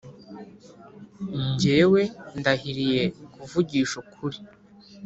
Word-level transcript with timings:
Jyewe 1.59 2.01
ndahiriye 2.39 3.03
kuvugisha 3.33 3.93
ukuri 4.03 4.37